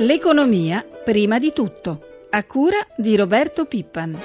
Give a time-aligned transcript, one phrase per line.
[0.00, 4.16] L'economia prima di tutto, a cura di Roberto Pippan.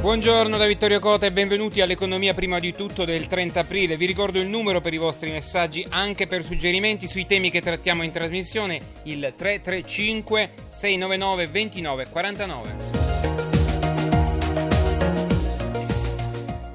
[0.00, 3.96] Buongiorno da Vittorio Cota e benvenuti all'Economia prima di tutto del 30 aprile.
[3.96, 8.02] Vi ricordo il numero per i vostri messaggi anche per suggerimenti sui temi che trattiamo
[8.02, 12.06] in trasmissione, il 335 699 29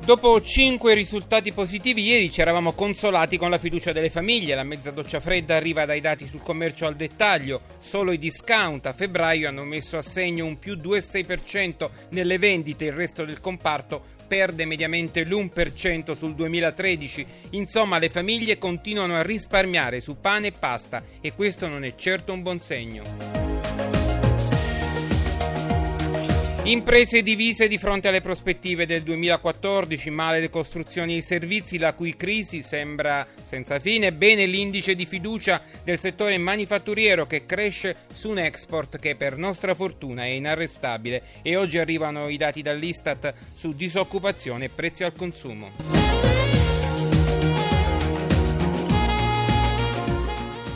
[0.06, 4.54] Dopo cinque risultati positivi, ieri ci eravamo consolati con la fiducia delle famiglie.
[4.54, 7.62] La mezza doccia fredda arriva dai dati sul commercio al dettaglio.
[7.80, 12.86] Solo i discount a febbraio hanno messo a segno un più 2,6% nelle vendite.
[12.86, 17.26] Il resto del comparto perde mediamente l'1% sul 2013.
[17.52, 22.32] Insomma, le famiglie continuano a risparmiare su pane e pasta e questo non è certo
[22.32, 23.45] un buon segno.
[26.66, 31.94] Imprese divise di fronte alle prospettive del 2014, male le costruzioni e i servizi, la
[31.94, 38.32] cui crisi sembra senza fine, bene l'indice di fiducia del settore manifatturiero che cresce su
[38.32, 41.22] un export che per nostra fortuna è inarrestabile.
[41.44, 46.05] E oggi arrivano i dati dall'Istat su disoccupazione e prezzi al consumo.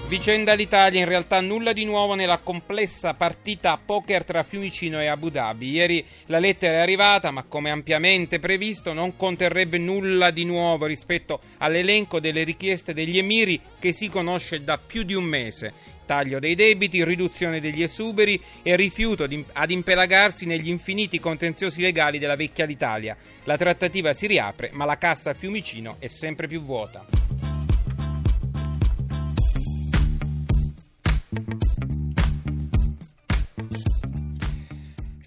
[0.09, 5.05] Vicenda l'Italia, in realtà nulla di nuovo nella complessa partita a poker tra Fiumicino e
[5.05, 5.69] Abu Dhabi.
[5.69, 11.39] Ieri la lettera è arrivata, ma come ampiamente previsto non conterrebbe nulla di nuovo rispetto
[11.59, 15.73] all'elenco delle richieste degli emiri che si conosce da più di un mese.
[16.07, 22.35] Taglio dei debiti, riduzione degli esuberi e rifiuto ad impelagarsi negli infiniti contenziosi legali della
[22.35, 23.15] vecchia l'Italia.
[23.43, 27.05] La trattativa si riapre, ma la cassa a Fiumicino è sempre più vuota.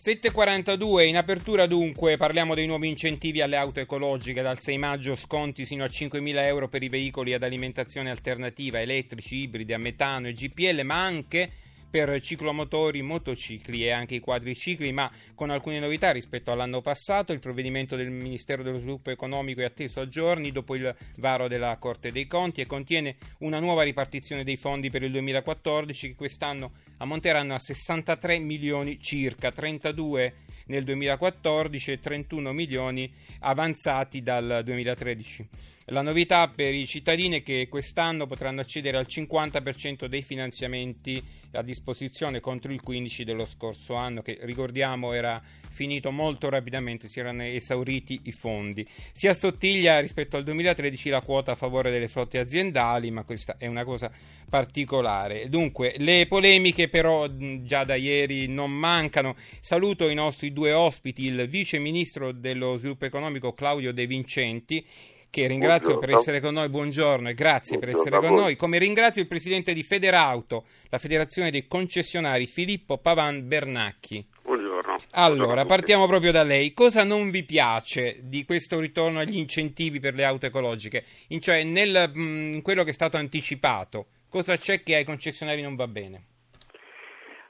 [0.02, 4.42] 7.42 in apertura dunque parliamo dei nuovi incentivi alle auto ecologiche.
[4.42, 9.36] Dal 6 maggio sconti sino a 5.000 euro per i veicoli ad alimentazione alternativa elettrici,
[9.36, 11.50] ibridi a metano e GPL ma anche
[11.92, 17.35] per ciclomotori, motocicli e anche i quadricicli, ma con alcune novità rispetto all'anno passato.
[17.35, 21.77] Il provvedimento del Ministero dello Sviluppo Economico è atteso a giorni dopo il varo della
[21.77, 26.73] Corte dei Conti e contiene una nuova ripartizione dei fondi per il 2014 che quest'anno
[27.02, 30.35] ammonteranno a 63 milioni circa, 32
[30.67, 35.48] nel 2014 e 31 milioni avanzati dal 2013.
[35.86, 41.20] La novità per i cittadini è che quest'anno potranno accedere al 50% dei finanziamenti
[41.55, 47.18] a disposizione contro il 15% dello scorso anno, che ricordiamo era finito molto rapidamente, si
[47.18, 48.86] erano esauriti i fondi.
[49.12, 53.67] Si assottiglia rispetto al 2013 la quota a favore delle flotte aziendali, ma questa è
[53.67, 54.11] una cosa
[54.48, 55.48] particolare.
[55.48, 57.27] Dunque, le polemiche però
[57.63, 59.35] già da ieri non mancano.
[59.61, 64.86] Saluto i nostri due ospiti, il vice ministro dello sviluppo economico Claudio De Vincenti
[65.30, 66.14] che ringrazio Buongiorno.
[66.14, 69.29] per essere con noi, buongiorno e grazie Buongiorno per essere con noi, come ringrazio il
[69.29, 74.23] presidente di Federauto, la federazione dei concessionari, Filippo Pavan Bernacchi.
[74.42, 74.97] Buongiorno.
[75.13, 76.74] Allora, partiamo proprio da lei.
[76.74, 81.07] Cosa non vi piace di questo ritorno agli incentivi per le auto ecologiche?
[81.29, 85.77] In cioè, nel, in quello che è stato anticipato, cosa c'è che ai concessionari non
[85.77, 86.24] va bene?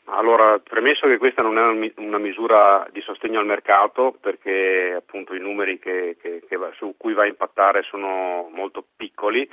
[0.07, 5.41] Allora, premesso che questa non è una misura di sostegno al mercato perché appunto i
[5.41, 9.49] numeri che, che, che va, su cui va a impattare sono molto piccoli,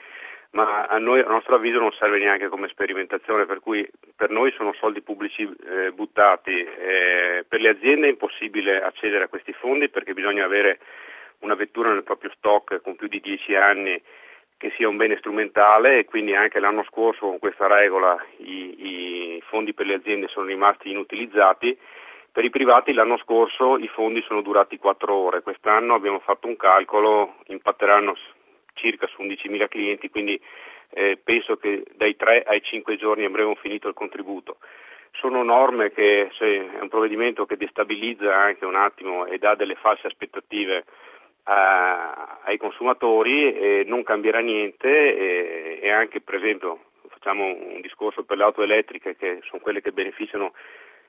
[0.51, 4.51] ma a, noi, a nostro avviso non serve neanche come sperimentazione, per cui per noi
[4.53, 6.51] sono soldi pubblici eh, buttati.
[6.51, 10.79] Eh, per le aziende è impossibile accedere a questi fondi perché bisogna avere
[11.39, 14.01] una vettura nel proprio stock con più di 10 anni
[14.59, 19.43] che sia un bene strumentale e quindi anche l'anno scorso con questa regola i, i
[19.47, 21.75] fondi per le aziende sono rimasti inutilizzati.
[22.29, 26.57] Per i privati l'anno scorso i fondi sono durati 4 ore, quest'anno abbiamo fatto un
[26.57, 28.17] calcolo, impatteranno
[28.73, 30.39] circa su 11.000 clienti, quindi
[30.89, 34.57] eh, penso che dai 3 ai 5 giorni avremo finito il contributo.
[35.13, 39.75] Sono norme che se è un provvedimento che destabilizza anche un attimo e dà delle
[39.75, 40.83] false aspettative
[41.51, 48.37] ai consumatori e non cambierà niente e, e, anche per esempio facciamo un discorso per
[48.37, 50.53] le auto elettriche che sono quelle che beneficiano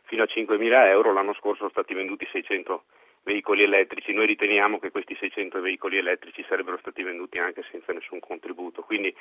[0.04, 2.84] fino a 5.000 euro, l'anno scorso sono stati venduti 600
[3.22, 8.18] veicoli elettrici, noi riteniamo che questi 600 veicoli elettrici sarebbero stati venduti anche senza nessun
[8.18, 9.14] contributo, quindi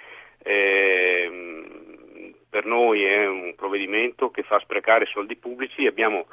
[0.44, 6.27] ehm, per noi è un provvedimento che fa sprecare soldi pubblici, abbiamo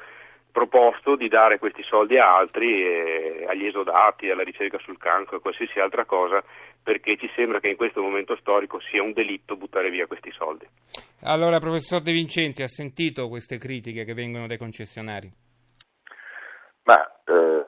[0.56, 5.40] proposto di dare questi soldi a altri, eh, agli esodati, alla ricerca sul cancro e
[5.40, 6.42] qualsiasi altra cosa,
[6.82, 10.66] perché ci sembra che in questo momento storico sia un delitto buttare via questi soldi.
[11.24, 15.30] Allora, professor De Vincenti, ha sentito queste critiche che vengono dai concessionari?
[16.84, 17.66] Ma eh,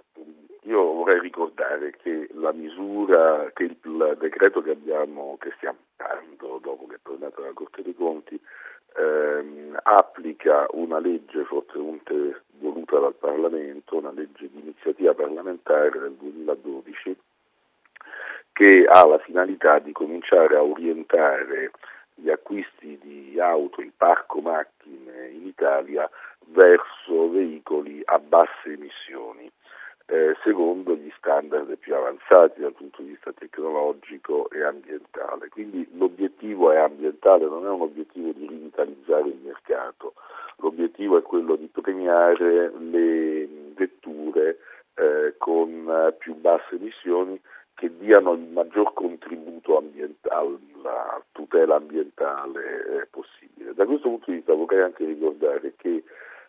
[0.69, 6.87] io vorrei ricordare che la misura, che il, decreto che, abbiamo, che stiamo dando dopo
[6.87, 8.39] che è tornato dalla Corte dei Conti
[8.97, 17.17] ehm, applica una legge fortemente voluta dal Parlamento, una legge di iniziativa parlamentare del 2012
[18.53, 21.71] che ha la finalità di cominciare a orientare
[22.15, 26.11] gli acquisti di auto, il parco macchine in Italia
[26.49, 29.51] verso veicoli a basse emissioni
[30.11, 35.49] eh, secondo gli standard più avanzati dal punto di vista tecnologico e ambientale.
[35.51, 40.15] Quindi l'obiettivo è ambientale, non è un obiettivo di rivitalizzare il mercato,
[40.57, 44.59] l'obiettivo è quello di premiare le vetture
[44.95, 47.39] eh, con più basse emissioni
[47.75, 53.75] che diano il maggior contributo ambientale, alla tutela ambientale eh, possibile.
[53.75, 56.03] Da questo punto di vista vorrei anche ricordare che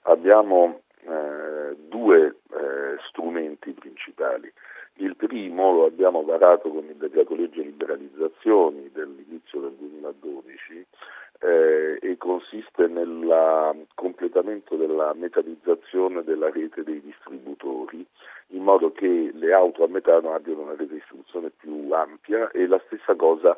[0.04, 4.52] abbiamo eh, due eh, strumenti principali.
[4.96, 10.86] Il primo lo abbiamo varato con il decreto legge liberalizzazioni dell'inizio del 2012
[11.42, 18.06] eh, e consiste nel completamento della metallizzazione della rete dei distributori
[18.48, 22.68] in modo che le auto a metano abbiano una rete di distribuzione più ampia e
[22.68, 23.56] la stessa cosa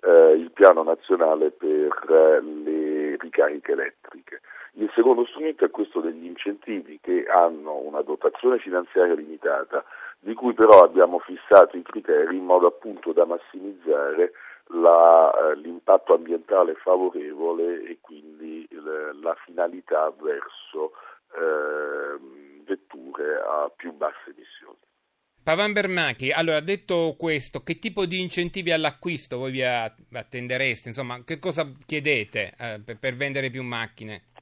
[0.00, 4.40] eh, il piano nazionale per eh, le ricariche elettriche.
[4.76, 9.84] Il secondo strumento è questo degli incentivi che hanno una dotazione finanziaria limitata,
[10.18, 14.32] di cui però abbiamo fissato i criteri in modo appunto da massimizzare
[14.68, 20.92] la, eh, l'impatto ambientale favorevole e quindi il, la finalità verso
[21.34, 22.18] eh,
[22.64, 24.78] vetture a più basse emissioni.
[25.44, 30.88] Pavan Bermachi, allora detto questo, che tipo di incentivi all'acquisto voi vi attendereste?
[30.88, 34.32] Insomma, che cosa chiedete eh, per, per vendere più macchine?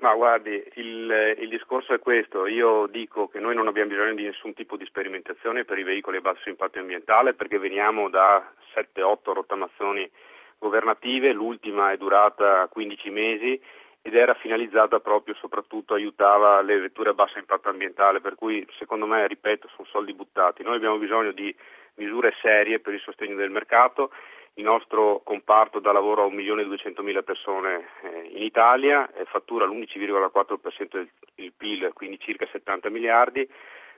[0.00, 4.22] Ma guardi, il, il, discorso è questo, io dico che noi non abbiamo bisogno di
[4.22, 9.32] nessun tipo di sperimentazione per i veicoli a basso impatto ambientale perché veniamo da 7-8
[9.32, 10.08] rottamazioni
[10.56, 13.60] governative, l'ultima è durata 15 mesi
[14.00, 19.04] ed era finalizzata proprio soprattutto aiutava le vetture a basso impatto ambientale, per cui secondo
[19.06, 20.62] me, ripeto, sono soldi buttati.
[20.62, 21.54] Noi abbiamo bisogno di
[21.94, 24.12] misure serie per il sostegno del mercato
[24.58, 31.92] il nostro comparto dà lavoro a 1.200.000 persone eh, in Italia, fattura l'11,4% del PIL,
[31.94, 33.48] quindi circa 70 miliardi.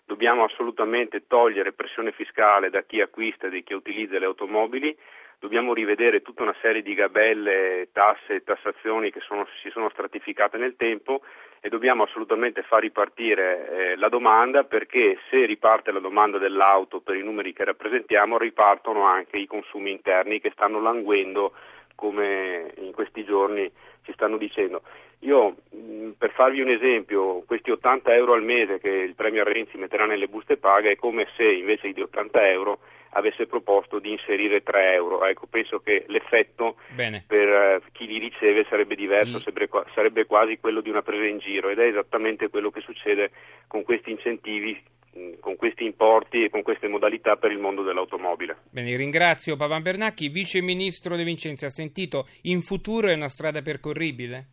[0.04, 4.96] Dobbiamo assolutamente togliere pressione fiscale da chi acquista e da chi utilizza le automobili
[5.38, 10.58] dobbiamo rivedere tutta una serie di gabelle, tasse e tassazioni che sono, si sono stratificate
[10.58, 11.22] nel tempo
[11.60, 17.16] e dobbiamo assolutamente far ripartire eh, la domanda perché se riparte la domanda dell'auto per
[17.16, 21.52] i numeri che rappresentiamo ripartono anche i consumi interni che stanno languendo
[21.94, 23.70] come in questi giorni
[24.04, 24.82] ci stanno dicendo.
[25.20, 29.76] Io mh, per farvi un esempio, questi 80 euro al mese che il Premier Renzi
[29.76, 32.78] metterà nelle buste paga è come se invece di 80 euro
[33.10, 35.24] avesse proposto di inserire 3 euro.
[35.24, 37.24] Ecco, penso che l'effetto Bene.
[37.26, 39.40] per uh, chi li riceve sarebbe diverso, mm.
[39.40, 43.30] sarebbe, sarebbe quasi quello di una presa in giro ed è esattamente quello che succede
[43.66, 44.80] con questi incentivi
[45.16, 48.58] mm, con questi importi e con queste modalità per il mondo dell'automobile.
[48.70, 51.64] Bene, ringrazio Pavan Bernacchi, Vice Ministro De Vincenzi.
[51.64, 54.46] Ha sentito, in futuro è una strada percorribile?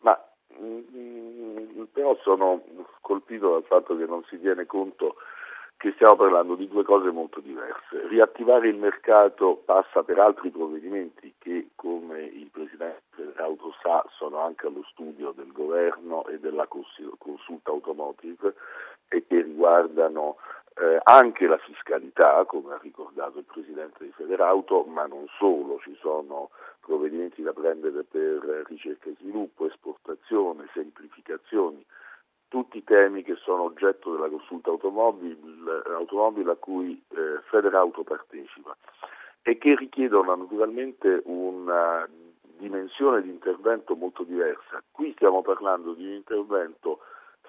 [0.00, 0.18] Ma
[0.58, 2.62] mh, mm, però sono
[3.00, 5.14] colpito dal fatto che non si tiene conto
[5.86, 8.08] che stiamo parlando di due cose molto diverse.
[8.08, 14.66] Riattivare il mercato passa per altri provvedimenti che, come il Presidente dell'Auto sa, sono anche
[14.66, 18.54] allo studio del governo e della consulta automotive
[19.06, 20.38] e che riguardano
[20.74, 25.96] eh, anche la fiscalità, come ha ricordato il Presidente di Federauto, ma non solo, ci
[26.00, 26.50] sono
[26.80, 31.84] provvedimenti da prendere per ricerca e sviluppo, esportazione, semplificazioni
[32.48, 38.76] tutti i temi che sono oggetto della consulta automobile, a cui eh, Federauto partecipa
[39.42, 42.08] e che richiedono naturalmente una
[42.58, 44.82] dimensione di intervento molto diversa.
[44.90, 47.00] Qui stiamo parlando di un intervento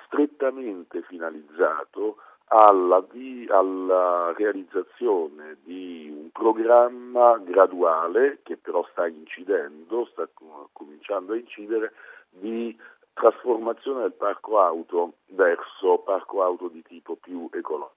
[0.05, 2.17] strettamente finalizzato
[2.49, 10.29] alla, di, alla, realizzazione di un programma graduale che però sta incidendo, sta
[10.71, 11.93] cominciando a incidere,
[12.29, 12.77] di
[13.17, 17.95] trasformazione del parco auto verso parco auto di tipo più ecologico.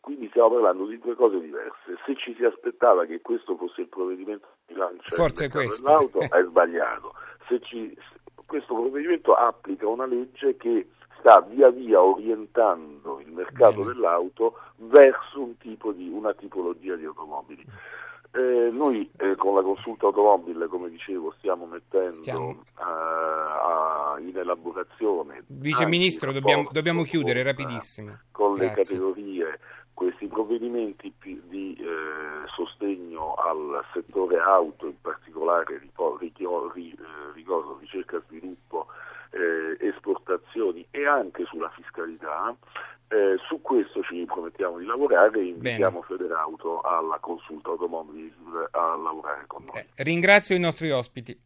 [0.00, 1.96] Quindi stiamo parlando di due cose diverse.
[2.04, 5.14] Se ci si aspettava che questo fosse il provvedimento di rilancio
[5.76, 7.14] dell'auto, è sbagliato.
[7.46, 7.96] Se ci,
[8.46, 10.88] questo provvedimento applica una legge che
[11.20, 13.92] sta via via orientando il mercato Bene.
[13.92, 17.64] dell'auto verso un tipo di, una tipologia di automobili.
[18.34, 22.50] Eh, noi eh, con la consulta automobile, come dicevo, stiamo mettendo Stiamo.
[22.78, 25.44] eh, a- in elaborazione.
[25.48, 28.18] Vice Ministro, in dobbiamo, dobbiamo chiudere con, rapidissimo.
[28.30, 28.82] Con le Grazie.
[28.84, 29.58] categorie
[29.92, 35.78] questi provvedimenti di eh, sostegno al settore auto, in particolare
[36.90, 38.86] eh, ricordo ricerca e sviluppo,
[39.30, 39.76] eh,
[40.32, 42.56] esportazioni e anche sulla fiscalità.
[43.08, 48.32] Eh, su questo ci promettiamo di lavorare e invitiamo Federauto alla consulta automobile
[48.70, 49.76] a lavorare con noi.
[49.76, 51.38] Eh, ringrazio i nostri ospiti.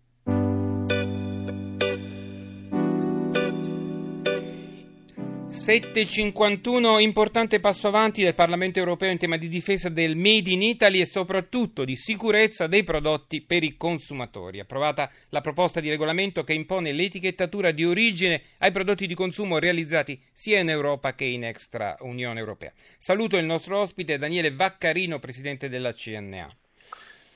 [5.67, 11.01] ...7.51 importante passo avanti del Parlamento europeo in tema di difesa del Made in Italy
[11.01, 14.61] e soprattutto di sicurezza dei prodotti per i consumatori.
[14.61, 20.23] Approvata la proposta di regolamento che impone l'etichettatura di origine ai prodotti di consumo realizzati
[20.33, 22.73] sia in Europa che in extra Unione Europea.
[22.97, 26.47] Saluto il nostro ospite Daniele Vaccarino, presidente della CNA.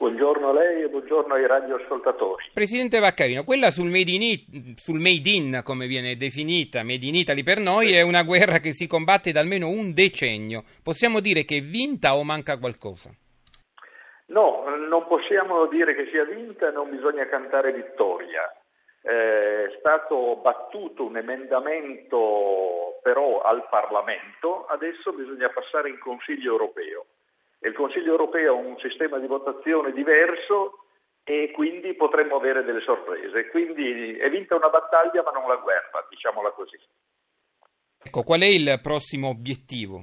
[0.00, 2.52] Buongiorno a lei e buongiorno ai radioascoltatori.
[2.54, 7.42] Presidente Vaccarino, quella sul made, in, sul made in, come viene definita, Made in Italy
[7.42, 10.62] per noi, è una guerra che si combatte da almeno un decennio.
[10.82, 13.10] Possiamo dire che è vinta o manca qualcosa?
[14.28, 18.40] No, non possiamo dire che sia vinta, non bisogna cantare vittoria.
[19.02, 27.04] Eh, È stato battuto un emendamento però al Parlamento, adesso bisogna passare in Consiglio europeo.
[27.60, 30.86] E il Consiglio europeo ha un sistema di votazione diverso
[31.22, 33.48] e quindi potremmo avere delle sorprese.
[33.50, 36.78] Quindi è vinta una battaglia ma non la guerra, diciamola così.
[38.02, 40.02] Ecco, qual è il prossimo obiettivo?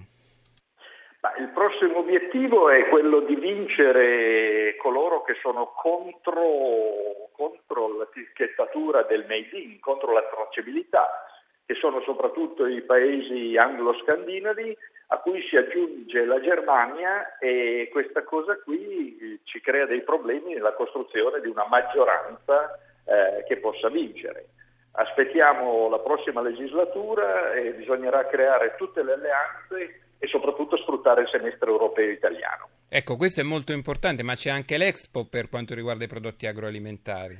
[1.21, 9.25] Ma il prossimo obiettivo è quello di vincere coloro che sono contro, contro l'etichettatura del
[9.27, 11.25] made in, contro la tracciabilità,
[11.65, 18.57] che sono soprattutto i paesi anglo-scandinavi a cui si aggiunge la Germania e questa cosa
[18.57, 24.49] qui eh, ci crea dei problemi nella costruzione di una maggioranza eh, che possa vincere.
[24.91, 31.69] Aspettiamo la prossima legislatura e bisognerà creare tutte le alleanze e soprattutto sfruttare il semestre
[31.69, 32.67] europeo italiano.
[32.89, 37.37] Ecco, questo è molto importante, ma c'è anche l'Expo per quanto riguarda i prodotti agroalimentari.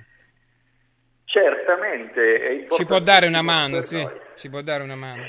[1.26, 2.68] Certamente è.
[2.70, 5.24] Ci può dare una mano, sì, ci può dare una mano.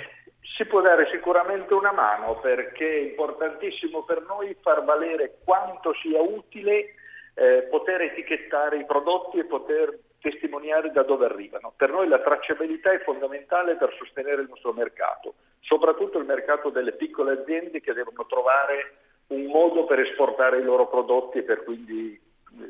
[0.58, 6.20] Si può dare sicuramente una mano perché è importantissimo per noi far valere quanto sia
[6.20, 6.94] utile
[7.34, 11.72] eh, poter etichettare i prodotti e poter testimoniare da dove arrivano.
[11.76, 16.94] Per noi la tracciabilità è fondamentale per sostenere il nostro mercato, soprattutto il mercato delle
[16.94, 18.94] piccole aziende che devono trovare
[19.28, 22.20] un modo per esportare i loro prodotti e per quindi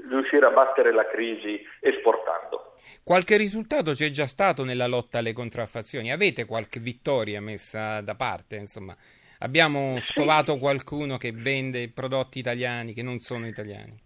[0.09, 2.75] riuscire a battere la crisi esportando.
[3.05, 6.13] Qualche risultato c'è già stato nella lotta alle contraffazioni?
[6.13, 8.57] Avete qualche vittoria messa da parte?
[8.57, 8.95] Insomma,
[9.41, 10.13] abbiamo Sì.
[10.13, 13.99] scovato qualcuno che vende prodotti italiani che non sono italiani?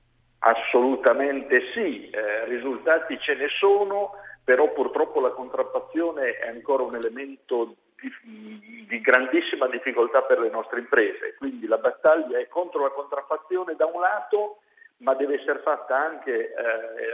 [0.44, 4.12] Assolutamente sì, eh, risultati ce ne sono,
[4.44, 10.80] però purtroppo la contraffazione è ancora un elemento di, di grandissima difficoltà per le nostre
[10.80, 14.61] imprese, quindi la battaglia è contro la contraffazione da un lato,
[15.02, 16.52] ma deve essere fatta anche eh,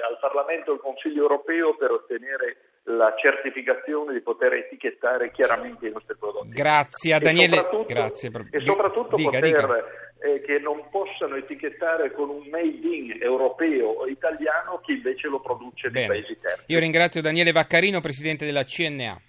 [0.08, 5.90] al Parlamento e al Consiglio europeo per ottenere la certificazione di poter etichettare chiaramente i
[5.92, 6.48] nostri prodotti.
[6.50, 7.56] Grazie a E Daniele.
[7.56, 9.84] soprattutto- Grazie per- E soprattutto Dica, poter dica.
[10.20, 15.40] eh, che non possano etichettare con un made in europeo o italiano chi invece lo
[15.40, 16.64] produce nei paesi terzi.
[16.66, 19.20] Io ringrazio Daniele Vaccarino, presidente della CNA.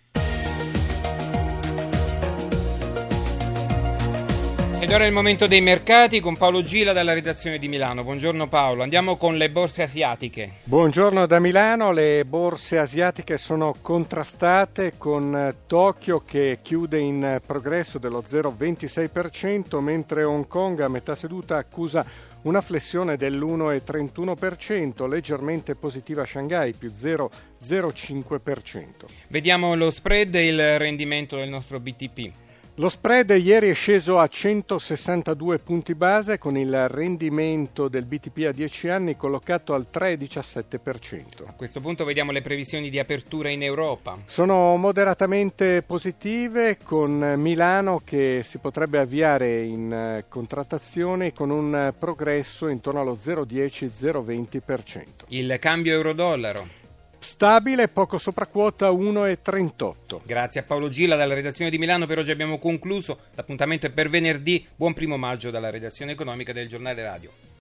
[4.81, 8.05] Ed ora è il momento dei mercati con Paolo Gila dalla redazione di Milano.
[8.05, 10.51] Buongiorno Paolo, andiamo con le borse asiatiche.
[10.63, 17.99] Buongiorno da Milano, le borse asiatiche sono contrastate con eh, Tokyo che chiude in progresso
[17.99, 22.05] dello 0,26%, mentre Hong Kong a metà seduta accusa
[22.43, 28.85] una flessione dell'1,31%, leggermente positiva Shanghai più 0,05%.
[29.27, 32.47] Vediamo lo spread e il rendimento del nostro BTP.
[32.79, 38.53] Lo spread ieri è sceso a 162 punti base con il rendimento del BTP a
[38.53, 41.45] 10 anni collocato al 3,17%.
[41.45, 44.19] A questo punto vediamo le previsioni di apertura in Europa.
[44.27, 52.69] Sono moderatamente positive con Milano che si potrebbe avviare in eh, contrattazione con un progresso
[52.69, 55.03] intorno allo 0,10-0,20%.
[55.27, 56.87] Il cambio euro-dollaro.
[57.19, 60.21] Stabile, poco sopra quota 1,38.
[60.23, 62.05] Grazie a Paolo Gila dalla redazione di Milano.
[62.05, 63.19] Per oggi abbiamo concluso.
[63.35, 64.65] L'appuntamento è per venerdì.
[64.75, 67.48] Buon primo maggio dalla redazione economica del giornale radio.